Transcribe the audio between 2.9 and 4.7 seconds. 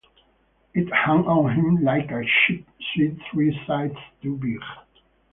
suit three sizes too big.